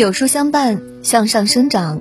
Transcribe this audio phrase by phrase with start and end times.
[0.00, 2.00] 有书相伴，向上生长。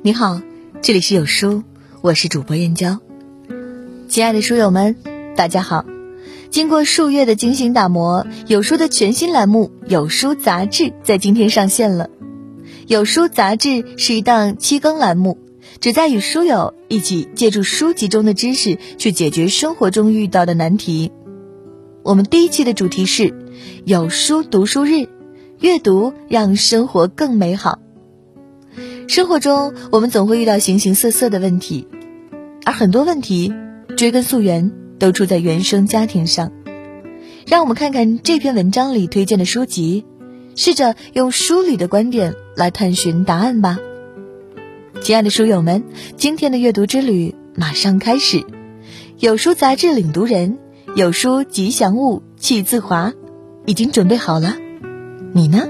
[0.00, 0.40] 你好，
[0.80, 1.62] 这里是有书，
[2.00, 3.00] 我是主播燕娇。
[4.08, 4.96] 亲爱的书友们，
[5.36, 5.84] 大家好！
[6.48, 12.08] 经过数月的精心打磨，有书的全新栏目《有书杂志》在今天上线了。
[12.86, 15.36] 有书杂志是一档七更栏目，
[15.82, 21.12] 旨在与书友一起借助书籍中的知识，去解决生活中遇到的难题。
[22.02, 23.34] 我们第一期的主题是
[23.84, 25.10] “有书读书日”。
[25.60, 27.80] 阅读让生活更美好。
[29.08, 31.88] 生活中，我们总会遇到形形色色的问题，
[32.64, 33.52] 而很多问题
[33.96, 36.52] 追根溯源都出在原生家庭上。
[37.44, 40.04] 让我们看看这篇文章里推荐的书籍，
[40.54, 43.78] 试着用书里的观点来探寻答案吧。
[45.00, 45.82] 亲爱的书友们，
[46.16, 48.44] 今天的阅读之旅马上开始。
[49.18, 50.58] 有书杂志领读人，
[50.94, 53.12] 有书吉祥物气自华，
[53.66, 54.54] 已经准备好了。
[55.32, 55.68] 你呢？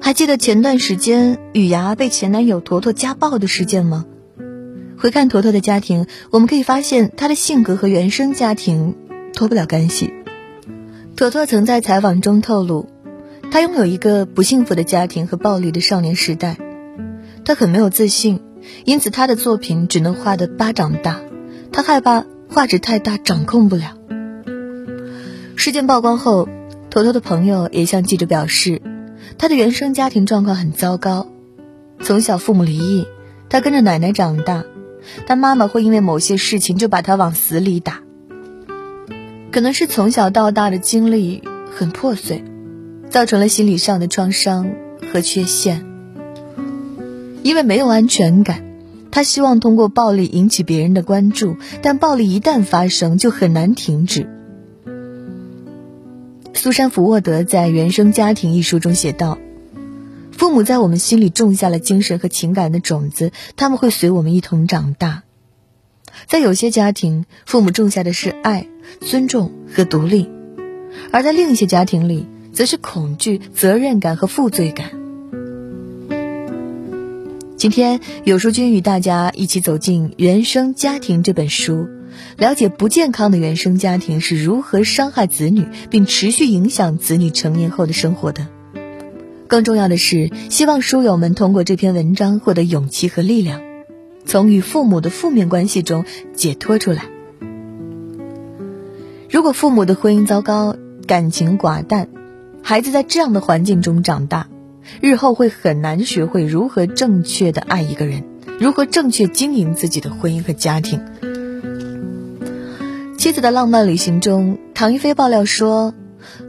[0.00, 4.04] 还记得前段时间雨芽被前男友坨坨家暴的事件吗？
[4.98, 8.94] 回看坨坨的家庭，我们可以发现他的性格和原生家庭
[9.32, 10.12] 脱不了干系。
[11.16, 12.88] 坨坨曾在采访中透露，
[13.50, 16.58] 他拥有一个不幸福的家庭和暴力的少年时代，
[17.44, 18.40] 他很没有自信，
[18.84, 21.20] 因此他的作品只能画得巴掌大，
[21.72, 23.98] 他害怕画质太大掌控不了。
[25.56, 26.48] 事件曝光后，
[26.90, 28.82] 坨坨的朋友也向记者表示，
[29.38, 31.26] 他的原生家庭状况很糟糕。
[32.00, 33.06] 从小父母离异，
[33.48, 34.64] 他跟着奶奶长大，
[35.26, 38.00] 但妈妈会因为某些事情就把他往死里打。
[39.52, 41.42] 可能是从小到大的经历
[41.74, 42.44] 很破碎，
[43.08, 44.70] 造成了心理上的创伤
[45.12, 45.86] 和缺陷。
[47.42, 48.64] 因为没有安全感，
[49.10, 54.28] 他希望通过暴力引起别人的关注，但暴力一旦发生就很难停止。
[56.64, 59.36] 苏珊·福沃德在《原生家庭》一书中写道
[60.32, 65.24] ：“父母在我们心里种下了精神和情感的种子，他们会随我们一同长大。
[66.26, 68.66] 在有些家庭，父母种下的是爱、
[69.02, 70.30] 尊重和独立；
[71.12, 74.88] 而在另一些家庭里，则是恐惧、责任感和负罪感。”
[77.58, 81.86] 今天，有书君与大家一起走进《原生家庭》这本书。
[82.36, 88.46] 了解不健康的原生家庭是如何伤害子女，并持续影响子女成年后的生活的。
[89.46, 93.60] 更重要的是，希望书友们通过这篇文章获得勇气和力量，
[94.24, 96.04] 从与父母的负面关系中
[96.34, 97.04] 解脱出来。
[99.30, 100.76] 如果父母的婚姻糟糕，
[101.06, 102.08] 感情寡淡，
[102.62, 104.48] 孩子在这样的环境中长大，
[105.00, 108.24] 日后会很难学会如何正确的爱一个人，
[108.58, 111.00] 如何正确经营自己的婚姻和家庭。
[113.24, 115.94] 妻子的浪漫旅行中，唐一菲爆料说，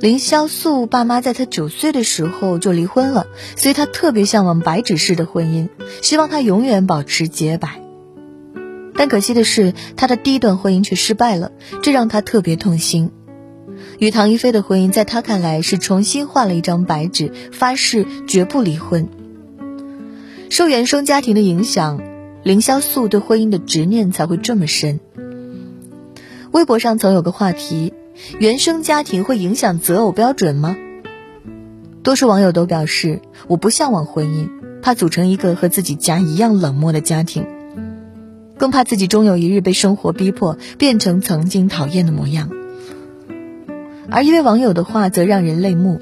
[0.02, 5.70] 凌潇肃爸妈在他九岁的时候就离婚了，所以他特别向往白纸式的婚姻，
[6.02, 7.80] 希望他永远保持洁白。
[8.94, 13.10] 但可惜的是，他的第一段婚姻却失败了，这让他特别痛心。
[13.98, 19.08] 与唐一菲的婚姻，在他看来是重新换了一张白纸，发誓绝不离婚。
[20.50, 22.02] 受原生家庭的影响，
[22.44, 25.00] 凌潇肃对婚姻的执念才会这么深。
[26.56, 27.92] 微博上曾有个话题：
[28.40, 30.78] 原生家庭会影响择偶标准吗？
[32.02, 34.48] 多数网友都表示，我不向往婚姻，
[34.82, 37.46] 怕组成一个和自己家一样冷漠的家庭，
[38.58, 42.50] 更怕自己终有一日被生活逼迫变成曾经讨厌的模样。
[44.10, 46.00] 而一位网友的话则让人泪目：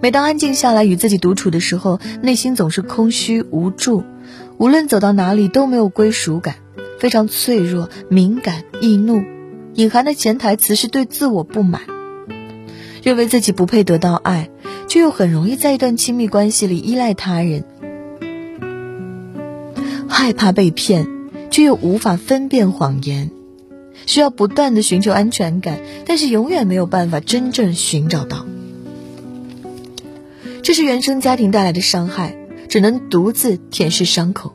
[0.00, 4.04] 每当安静下来与自己独处的时候，内心总是空虚无助，
[4.56, 6.54] 无论走到哪里都没有归属感。
[6.98, 9.22] 非常脆弱、敏感、易怒，
[9.74, 11.82] 隐含的潜台词是对自我不满，
[13.02, 14.50] 认为自己不配得到爱，
[14.88, 17.64] 却又很容易在一段亲密关系里依赖他人，
[20.08, 21.06] 害怕被骗，
[21.50, 23.30] 却又无法分辨谎言，
[24.06, 28.46] 需要不断的寻求安全感，但是永远没有办法真正寻找到。
[30.62, 32.36] 这是原生家庭带来的伤害，
[32.68, 34.54] 只能独自舔舐伤口，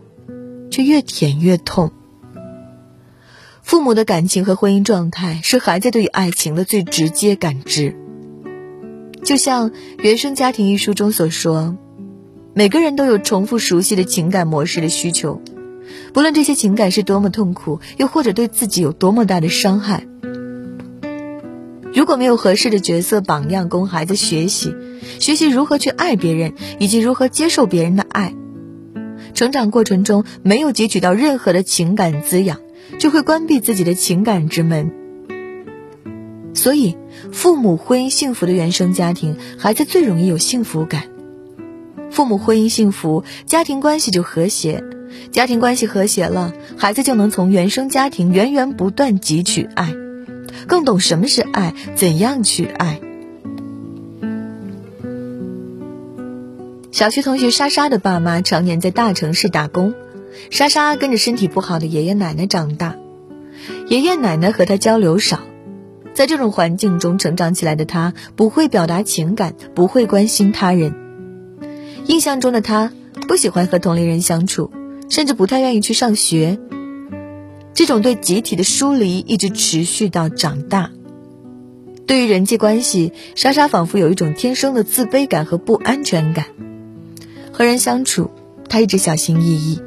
[0.69, 1.91] 却越舔越痛。
[3.71, 7.95] 父母的感情和婚姻状态是孩子对于爱情的最直接感知。
[9.23, 11.77] 就像《原生家庭》一书中所说，
[12.53, 15.41] 每个人都有重复熟悉的情感模式的需求，
[16.11, 20.05] 不论这些情感是多么痛苦，又或者对自己有多么大的伤害。
[21.93, 24.75] 如果没有合适的角色榜样供孩子学习，
[25.21, 28.35] 学习如何去爱别人，以及如何接受别人的爱，
[29.33, 32.59] 成长过程中没有汲取到任何的情感滋养。
[32.99, 34.91] 就会关闭自己的情感之门。
[36.53, 36.97] 所以，
[37.31, 41.03] 父母婚姻幸福的原生家庭，孩子最容易有幸福感。
[42.11, 44.83] 父母婚姻幸福，家庭关系就和谐，
[45.31, 49.93] 家庭关系和谐了，孩子就能从原生家庭源源不断汲取爱，
[50.67, 52.99] 更懂什么是爱，怎样去爱。
[56.91, 59.93] 小学同学莎莎的爸妈常年在大城市打工，
[60.49, 62.95] 莎莎跟着身体不好的爷爷奶奶长大，
[63.87, 65.39] 爷爷奶奶和她交流少，
[66.13, 70.93] 在这种环境中成长起来的她，不会表达情感，不会关心他人。
[72.07, 72.91] 印象中的他
[73.27, 74.71] 不喜欢和同龄人相处，
[75.09, 76.59] 甚至不太愿意去上学。
[77.73, 80.91] 这种对集体的疏离一直持续到长大。
[82.07, 86.47] 对于人际关系，莎莎仿佛有一种天生的自卑感和不安全感。
[87.53, 88.31] 和人相处，
[88.67, 89.79] 她一直小心翼翼。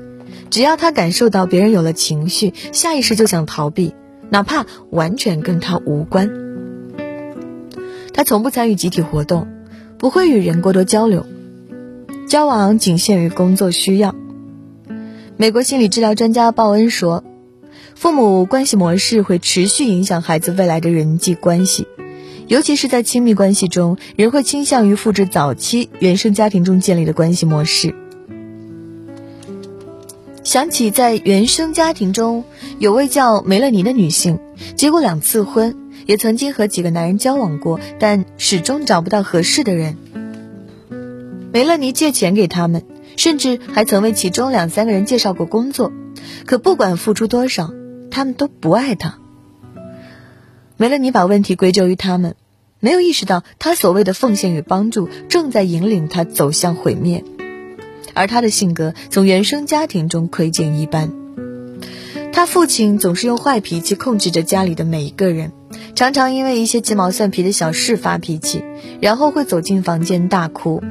[0.54, 3.92] 只要他感受到别人有了情绪，下意识就想逃避，
[4.30, 6.30] 哪怕完全跟他无关。
[8.12, 9.48] 他从不参与集体活动，
[9.98, 11.26] 不会与人过多交流。
[12.28, 14.14] 交往仅限于工作需要。
[15.36, 17.24] 美国心理治疗专家鲍恩说
[17.96, 21.88] ：“父母关系模式会持续影响孩子未来的人际关系，
[22.46, 27.96] 尤其是在亲密关系中，人会倾向于复制早期原生家庭中建立的关系模式。”
[30.54, 32.44] 想起在原生家庭中
[32.78, 34.38] 有位叫梅勒尼的女性，
[34.76, 35.74] 结过两次婚，
[36.06, 39.96] 也曾经和几个男人交往过，但始终找不到合适的人。
[41.52, 42.84] 梅勒尼借钱给他们，
[43.16, 45.90] 甚至还曾为其中两三个人介绍过工作，
[46.46, 47.72] 可不管付出多少，
[48.12, 49.18] 他们都不爱他。
[50.76, 52.36] 梅勒尼把问题归咎于他们，
[52.78, 57.24] 没有意识到他所谓的奉献与帮助正在引领他走向毁灭，
[58.14, 61.12] 而他的性格从原生家庭中窥见一斑。
[62.32, 65.52] 他父亲总是用坏脾气控制着家里的每一个人，
[65.94, 68.64] 常常因为一些鸡毛蒜皮的小事发脾气，
[69.00, 70.82] 然后会走进房间大哭。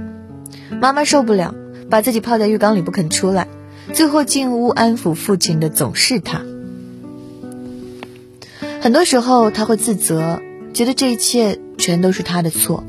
[0.80, 1.54] 妈妈受不了，
[1.90, 3.48] 把自己泡在浴缸里不肯出来，
[3.94, 6.42] 最后进屋安抚父亲的总是他。
[8.80, 10.42] 很多时候他会自责，
[10.74, 12.84] 觉得这一切全都是他的错。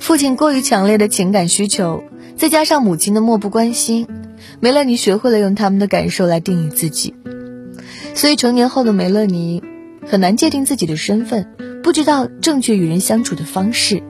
[0.00, 2.04] 父亲过于强烈的情感需求，
[2.36, 4.06] 再加上母亲的漠不关心，
[4.60, 7.14] 梅勒尼学会了用他们的感受来定义自己。
[8.14, 9.62] 所以成年后的梅勒尼
[10.06, 11.48] 很难界定自己的身份，
[11.82, 14.02] 不知道正确与人相处的方式。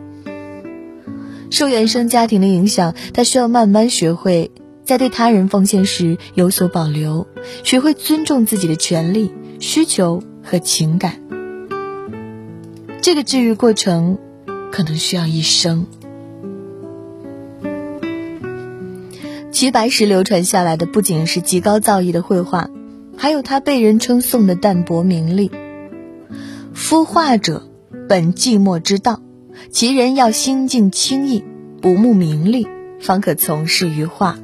[1.51, 4.51] 受原生家庭的影响，他需要慢慢学会
[4.85, 7.29] 在对他人奉献时有所保留，
[7.63, 11.21] 学会尊重自己的权利、需求和情感。
[13.01, 14.19] 这个治愈过程
[14.73, 15.87] 可能需要一生。
[19.57, 22.69] 齐白石流传下来的不仅是极高造诣的绘画，
[23.17, 25.51] 还有他被人称颂的淡泊名利。
[26.75, 27.67] 夫画者，
[28.07, 29.23] 本寂寞之道。
[29.71, 31.43] 其人要心境清逸，
[31.81, 32.69] 不慕名利，
[33.01, 34.39] 方可从事于画。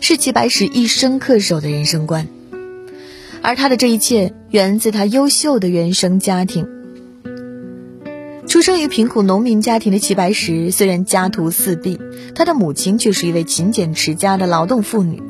[0.00, 2.26] 是齐白石一生恪守的人生观，
[3.42, 6.66] 而他的这一切源自他优秀的原生家庭。
[8.54, 11.98] 出生于贫苦农民家庭的齐白石，虽然家徒四壁，
[12.36, 15.20] 他的母亲却是一位勤俭持家的劳动妇女，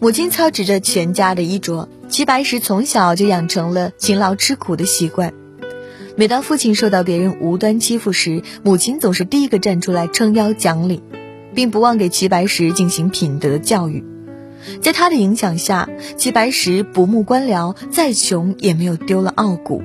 [0.00, 5.32] 母亲操持着全家的衣着，齐白石从小就养成了勤劳吃苦的习惯。
[6.16, 11.04] 每当父亲受到别人无端欺负时，母亲总是第一个站出来撑腰讲理，
[11.54, 14.04] 并不忘给齐白石进行品德教育。
[14.82, 19.84] 在他的影响下，齐白石不慕官僚，再穷也没有丢了傲骨。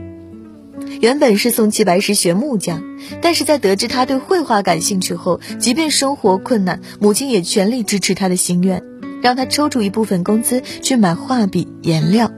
[0.99, 2.83] 原本是送齐白石学木匠，
[3.21, 8.83] 但是在得知他对绘画感兴趣后，即便生活困难，母亲也全力支持他的心愿，
[9.21, 12.31] 让他抽出一部分工资去买画笔、颜料。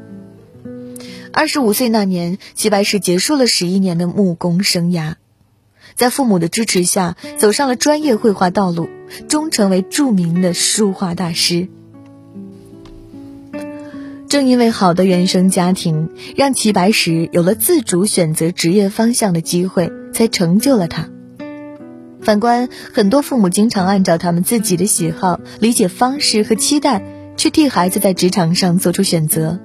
[1.32, 5.16] 二十五岁那年，齐白石结束了十一年的木工生涯，
[5.96, 8.88] 在父母的支持下，走上了专业绘画道路，
[9.28, 11.70] 终成为著名的书画大师。
[14.34, 21.08] 正因为好的原生家庭，让齐白石有了自主选择职业方向的机会，才成就了他。
[22.20, 27.06] 反观很多父母，经常按照他们自己的喜好、理解方式和期待，
[27.38, 29.60] 去替孩子在职场上做出选择。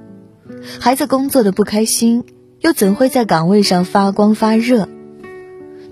[0.78, 2.24] 孩子工作的不开心，
[2.60, 4.86] 又怎会在岗位上发光发热？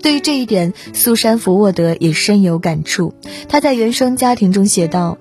[0.03, 3.15] 对于这一点，苏珊·福沃德也深有感触。
[3.49, 5.17] 他在原生家庭中写道：“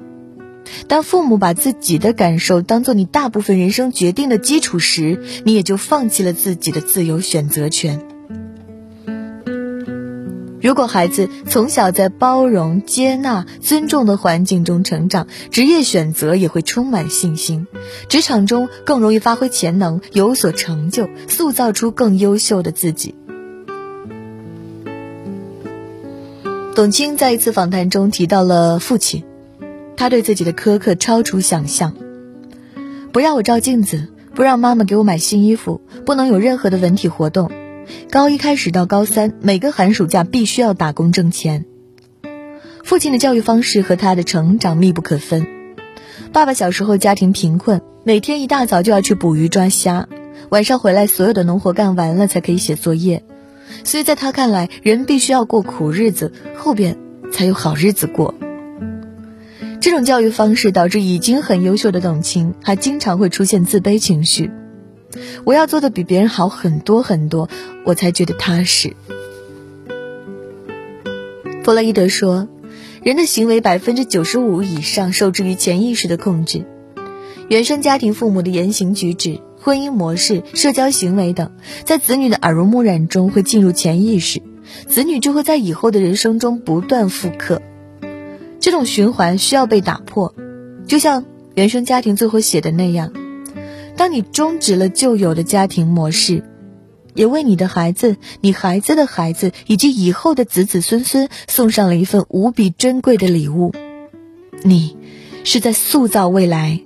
[0.89, 8.01] 当父母把自己的感受当做你大部分人生决定的基础时，你也就放弃了自己的自由选择权。”
[10.63, 17.69] 如果孩子从小在包容、接纳、尊重的环境中成长，职业选择也会充满信心，
[18.09, 23.15] 职场中更容易发挥潜能，有所成就，塑造出更优秀的自己。
[26.75, 29.23] 董卿在一次访谈中提到了父亲，
[29.97, 31.95] 他对自己的苛刻超出想象，
[33.13, 37.51] 不让我照镜子，不让妈妈给我买新衣服，不能有任何的文体活动。
[38.11, 41.65] 高一开始到高三，每个寒暑假必须要打工挣钱。
[42.85, 45.47] 父亲的教育方式和他的成长密不可分。
[46.33, 50.09] 爸爸小时候家庭贫困，每天一大早就要去捕鱼抓虾，
[50.51, 53.25] 晚上回来所有的农活干完了才可以写作业。
[53.83, 56.97] 所以在他看来，人必须要过苦日子，后边
[57.33, 58.35] 才有好日子过。
[59.87, 64.51] 这种教育方式导致已经很优秀的董卿，还经常会出现自卑情绪。
[65.45, 67.49] 我要做的比别人好很多很多，
[67.85, 68.97] 我才觉得踏实。
[71.63, 72.49] 弗洛伊德说，
[73.05, 76.65] 人的行为百分之九十五以上受制于潜意识的控制，
[77.49, 81.53] 原生家庭父母的言行举止、婚姻模式、社交行为等，
[81.85, 84.43] 在子女的耳濡目染中会进入潜意识，
[84.89, 87.63] 子女就会在以后的人生中不断复刻。
[88.67, 90.35] 这种循环需要被打破，
[90.89, 93.13] 就像原生家庭最后写的那样。
[93.97, 96.43] 当你终止了旧有的家庭模式，
[97.15, 103.73] 也为你的孩子、你孩子的孩子以及以后的子子孙孙送上了一份无比珍贵的礼物。
[104.65, 104.97] 你，
[105.45, 106.81] 是在塑造未来。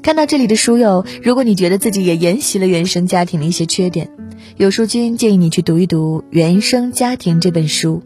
[0.00, 4.12] 看到这里的书友，如果你觉得自己也沿袭了原生家庭的一些缺点，
[4.56, 8.04] 有书君建议你去读一读《原生家庭》这本书。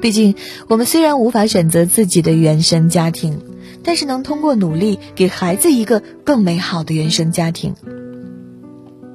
[0.00, 0.34] 毕竟，
[0.68, 3.40] 我们虽然无法选择自己的原生家庭。
[3.84, 7.74] 但是能通过努力给孩子一个更美好的原生家庭。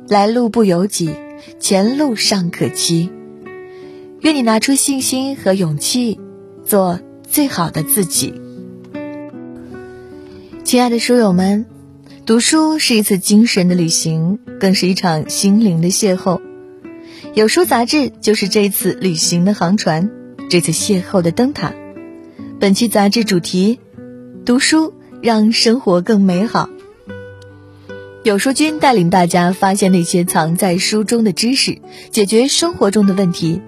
[0.07, 1.11] 来路不由己，
[1.59, 3.11] 前路尚可期。
[4.21, 6.19] 愿你拿出信心和勇气，
[6.65, 6.99] 做
[7.29, 8.33] 最好的自己。
[10.63, 11.67] 亲爱的书友们，
[12.25, 16.41] 读书是一次精神的旅行，更是一场心灵的邂逅。
[17.35, 20.09] 有书杂志就是这次旅行的航船，
[20.49, 21.73] 这次邂逅的灯塔。
[22.59, 23.79] 本期杂志主题。
[24.45, 26.67] 读书让生活更美好。
[28.25, 31.77] 有书君带领大家发现那些藏在书中的知识，
[32.11, 33.61] 解决生活中的问题。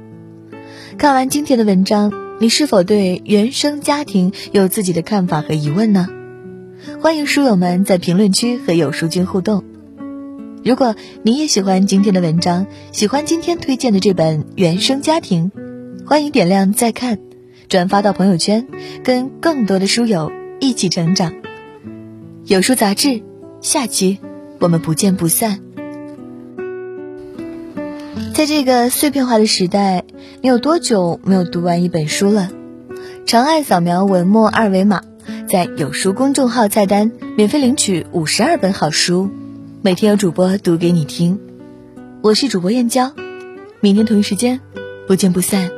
[0.97, 6.09] 看完今天的文章，你是否对原生家庭有自己的看法和疑问呢？
[7.01, 9.63] 欢迎书友们在评论区和有书君互动。
[10.61, 15.51] 如果你也喜欢今天的文章，喜欢今天推荐的这本《原生家庭》，
[16.07, 17.17] 欢迎点亮再看，
[17.67, 18.67] 转发到朋友圈，
[19.03, 20.31] 跟更多的书友。
[20.59, 21.33] 一起成长，
[22.45, 23.21] 有书杂志，
[23.59, 24.19] 下期
[24.59, 25.59] 我们不见不散。
[28.33, 30.05] 在这个碎片化的时代，
[30.41, 32.49] 你有多久没有读完一本书了？
[33.25, 35.01] 长按扫描文末二维码，
[35.49, 39.29] 在有书公众号菜单免费领取五十二本好书，
[39.81, 41.39] 每天有主播读给你听。
[42.21, 43.11] 我是主播燕娇，
[43.81, 44.61] 明天同一时间
[45.07, 45.74] 不见不散。